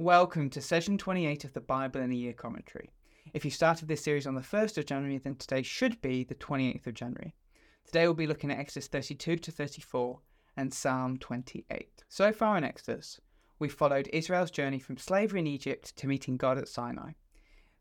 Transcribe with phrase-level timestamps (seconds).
[0.00, 2.90] Welcome to session 28 of the Bible in a Year commentary.
[3.34, 6.34] If you started this series on the 1st of January, then today should be the
[6.36, 7.34] 28th of January.
[7.84, 10.18] Today we'll be looking at Exodus 32 to 34
[10.56, 12.02] and Psalm 28.
[12.08, 13.20] So far in Exodus,
[13.58, 17.10] we've followed Israel's journey from slavery in Egypt to meeting God at Sinai.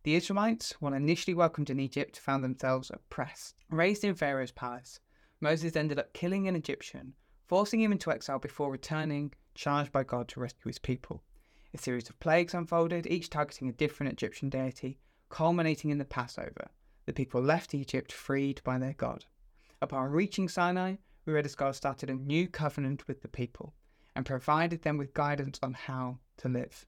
[0.03, 3.55] The Israelites, while initially welcomed in Egypt, found themselves oppressed.
[3.69, 4.99] Raised in Pharaoh's palace,
[5.39, 7.13] Moses ended up killing an Egyptian,
[7.47, 11.23] forcing him into exile before returning, charged by God to rescue his people.
[11.73, 14.97] A series of plagues unfolded, each targeting a different Egyptian deity,
[15.29, 16.71] culminating in the Passover.
[17.05, 19.25] The people left Egypt freed by their God.
[19.81, 23.75] Upon reaching Sinai, we read as God started a new covenant with the people
[24.15, 26.85] and provided them with guidance on how to live.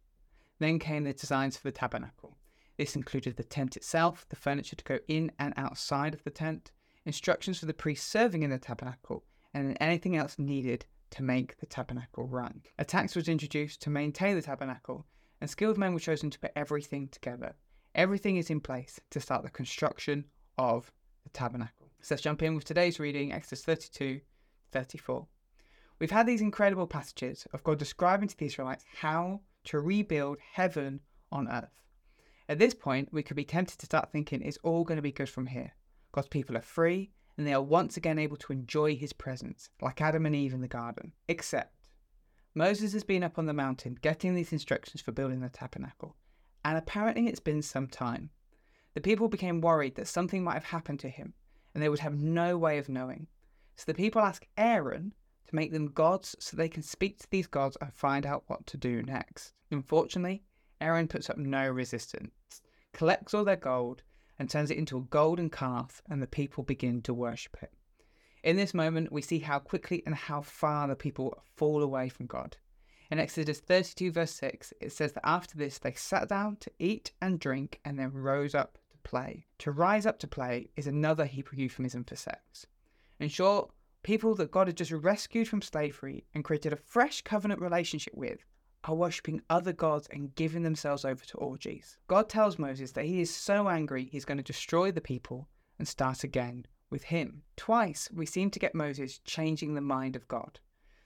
[0.57, 2.37] Then came the designs for the tabernacle.
[2.77, 6.71] This included the tent itself, the furniture to go in and outside of the tent,
[7.05, 9.23] instructions for the priests serving in the tabernacle,
[9.53, 12.61] and anything else needed to make the tabernacle run.
[12.79, 15.05] A tax was introduced to maintain the tabernacle,
[15.39, 17.53] and skilled men were chosen to put everything together.
[17.93, 20.25] Everything is in place to start the construction
[20.57, 20.91] of
[21.23, 21.91] the tabernacle.
[22.01, 24.21] So let's jump in with today's reading, Exodus 32
[24.71, 25.27] 34.
[25.99, 31.01] We've had these incredible passages of God describing to the Israelites how to rebuild heaven
[31.31, 31.81] on earth.
[32.49, 35.11] At this point, we could be tempted to start thinking it's all going to be
[35.11, 35.73] good from here.
[36.11, 40.01] God's people are free, and they are once again able to enjoy his presence, like
[40.01, 41.13] Adam and Eve in the garden.
[41.27, 41.73] Except,
[42.53, 46.17] Moses has been up on the mountain getting these instructions for building the tabernacle,
[46.65, 48.29] and apparently it's been some time.
[48.93, 51.33] The people became worried that something might have happened to him,
[51.73, 53.27] and they would have no way of knowing.
[53.77, 55.13] So the people ask Aaron
[55.47, 58.67] to make them gods so they can speak to these gods and find out what
[58.67, 59.53] to do next.
[59.71, 60.43] Unfortunately,
[60.81, 62.61] Aaron puts up no resistance,
[62.93, 64.03] collects all their gold,
[64.41, 67.71] and turns it into a golden calf, and the people begin to worship it.
[68.43, 72.25] In this moment, we see how quickly and how far the people fall away from
[72.25, 72.57] God.
[73.11, 77.11] In Exodus 32, verse 6, it says that after this they sat down to eat
[77.21, 79.45] and drink and then rose up to play.
[79.59, 82.65] To rise up to play is another Hebrew euphemism for sex.
[83.19, 83.69] In short,
[84.01, 88.39] people that God had just rescued from slavery and created a fresh covenant relationship with
[88.83, 91.97] are worshipping other gods and giving themselves over to orgies.
[92.07, 95.47] God tells Moses that he is so angry he's going to destroy the people
[95.77, 97.43] and start again with him.
[97.55, 100.59] Twice we seem to get Moses changing the mind of God.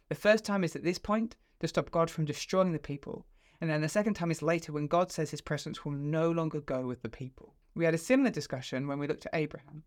[0.10, 3.26] The first time is at this point to stop God from destroying the people,
[3.62, 6.62] and then the second time is later when God says his presence will no longer
[6.62, 7.56] go with the people.
[7.74, 9.84] We had a similar discussion when we looked at Abraham,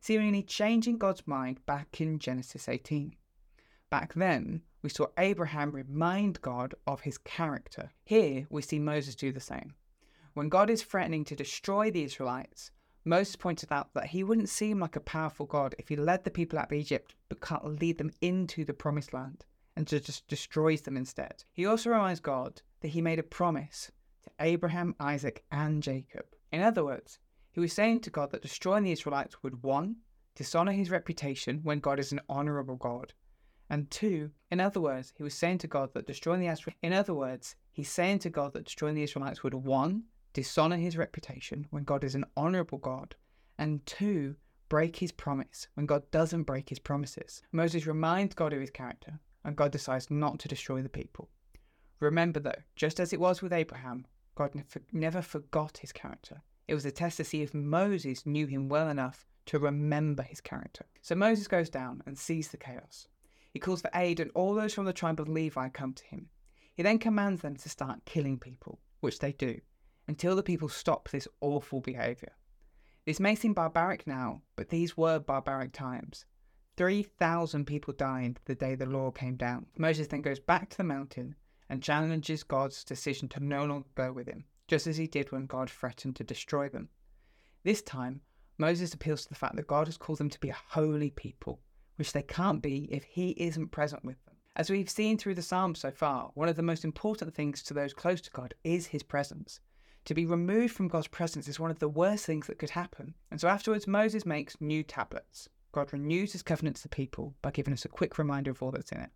[0.00, 3.16] seemingly changing God's mind back in Genesis 18.
[3.92, 7.90] Back then, we saw Abraham remind God of his character.
[8.02, 9.74] Here, we see Moses do the same.
[10.32, 12.70] When God is threatening to destroy the Israelites,
[13.04, 16.30] Moses pointed out that he wouldn't seem like a powerful God if he led the
[16.30, 19.44] people out of Egypt but can't lead them into the promised land
[19.76, 21.44] and just destroys them instead.
[21.52, 23.92] He also reminds God that he made a promise
[24.22, 26.24] to Abraham, Isaac, and Jacob.
[26.50, 27.18] In other words,
[27.50, 29.96] he was saying to God that destroying the Israelites would one,
[30.34, 33.12] dishonor his reputation when God is an honorable God,
[33.72, 36.92] and two, in other words, he was saying to God that destroying the Israelites, in
[36.92, 41.66] other words, he's saying to God that destroying the Israelites would one, dishonor his reputation
[41.70, 43.14] when God is an honorable God,
[43.58, 44.36] and two,
[44.68, 47.42] break his promise when God doesn't break his promises.
[47.50, 51.30] Moses reminds God of his character, and God decides not to destroy the people.
[51.98, 54.50] Remember, though, just as it was with Abraham, God
[54.92, 56.42] never forgot his character.
[56.68, 60.42] It was a test to see if Moses knew him well enough to remember his
[60.42, 60.84] character.
[61.00, 63.08] So Moses goes down and sees the chaos.
[63.52, 66.30] He calls for aid, and all those from the tribe of Levi come to him.
[66.74, 69.60] He then commands them to start killing people, which they do,
[70.08, 72.32] until the people stop this awful behaviour.
[73.04, 76.24] This may seem barbaric now, but these were barbaric times.
[76.78, 79.66] 3,000 people died the day the law came down.
[79.76, 81.34] Moses then goes back to the mountain
[81.68, 85.44] and challenges God's decision to no longer go with him, just as he did when
[85.44, 86.88] God threatened to destroy them.
[87.64, 88.22] This time,
[88.56, 91.60] Moses appeals to the fact that God has called them to be a holy people
[92.02, 94.34] which they can't be if He isn't present with them.
[94.56, 97.74] As we've seen through the Psalms so far, one of the most important things to
[97.74, 99.60] those close to God is His presence.
[100.06, 103.14] To be removed from God's presence is one of the worst things that could happen.
[103.30, 105.48] And so afterwards, Moses makes new tablets.
[105.70, 108.72] God renews his covenant to the people by giving us a quick reminder of all
[108.72, 109.10] that's in it.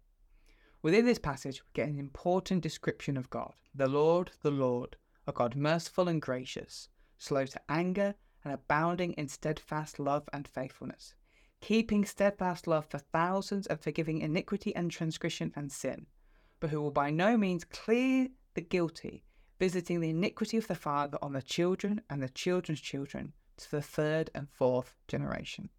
[0.80, 4.94] Within this passage, we get an important description of God the Lord, the Lord,
[5.26, 11.16] a God merciful and gracious, slow to anger, and abounding in steadfast love and faithfulness,
[11.60, 16.06] keeping steadfast love for thousands and forgiving iniquity and transgression and sin,
[16.60, 19.24] but who will by no means clear the guilty,
[19.58, 23.82] visiting the iniquity of the father on the children and the children's children to the
[23.82, 25.70] third and fourth generation.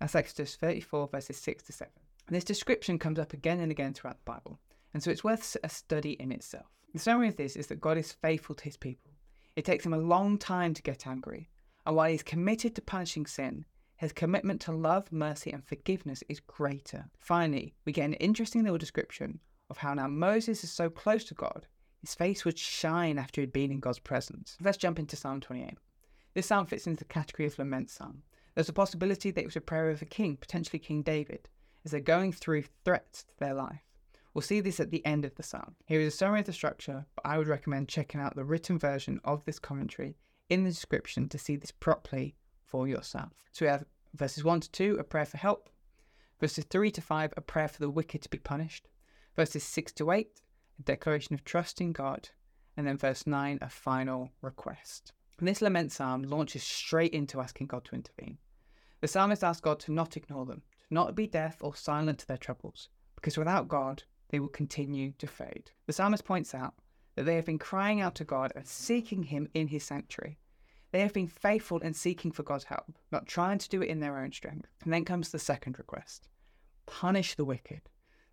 [0.00, 1.92] That's Exodus 34, verses 6 to 7.
[2.26, 4.58] And this description comes up again and again throughout the Bible,
[4.92, 6.66] and so it's worth a study in itself.
[6.92, 9.12] The summary of this is that God is faithful to his people.
[9.56, 11.48] It takes him a long time to get angry,
[11.86, 13.64] and while he's committed to punishing sin,
[14.02, 17.08] his commitment to love, mercy, and forgiveness is greater.
[17.18, 19.38] Finally, we get an interesting little description
[19.70, 21.66] of how now Moses is so close to God,
[22.00, 24.56] his face would shine after he'd been in God's presence.
[24.60, 25.78] Let's jump into Psalm 28.
[26.34, 28.22] This psalm fits into the category of lament psalm.
[28.54, 31.48] There's a possibility that it was a prayer of a king, potentially King David,
[31.84, 33.82] as they're going through threats to their life.
[34.34, 35.76] We'll see this at the end of the psalm.
[35.86, 38.80] Here is a summary of the structure, but I would recommend checking out the written
[38.80, 40.16] version of this commentary
[40.48, 42.34] in the description to see this properly
[42.64, 43.32] for yourself.
[43.52, 45.68] So we have verses 1 to 2, a prayer for help,
[46.40, 48.88] verses 3 to 5, a prayer for the wicked to be punished,
[49.34, 50.40] verses 6 to 8,
[50.78, 52.28] a declaration of trust in God,
[52.76, 55.12] and then verse 9, a final request.
[55.38, 58.38] And this lament psalm launches straight into asking God to intervene.
[59.00, 62.26] The psalmist asks God to not ignore them, to not be deaf or silent to
[62.26, 65.70] their troubles, because without God, they will continue to fade.
[65.86, 66.74] The psalmist points out
[67.16, 70.38] that they have been crying out to God and seeking Him in His sanctuary.
[70.92, 74.00] They have been faithful in seeking for God's help, not trying to do it in
[74.00, 74.68] their own strength.
[74.84, 76.28] And then comes the second request
[76.84, 77.80] punish the wicked.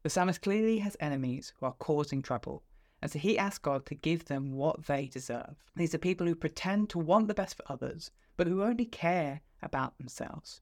[0.03, 2.63] The psalmist clearly has enemies who are causing trouble,
[3.01, 5.55] and so he asks God to give them what they deserve.
[5.75, 9.41] These are people who pretend to want the best for others, but who only care
[9.61, 10.61] about themselves.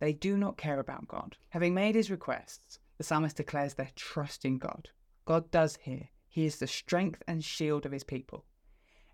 [0.00, 1.36] They do not care about God.
[1.50, 4.90] Having made his requests, the psalmist declares their trust in God.
[5.24, 6.08] God does hear.
[6.28, 8.44] He is the strength and shield of his people.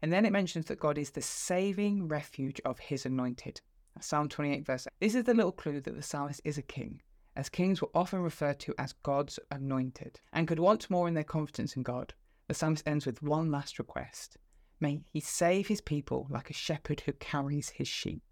[0.03, 3.61] And then it mentions that God is the saving refuge of his anointed.
[4.01, 4.93] Psalm 28, verse 8.
[5.01, 7.01] This is the little clue that the psalmist is a king,
[7.37, 10.21] as kings were often referred to as God's anointed.
[10.33, 12.15] And could once more in their confidence in God,
[12.49, 14.37] the psalmist ends with one last request
[14.81, 18.32] May he save his people like a shepherd who carries his sheep.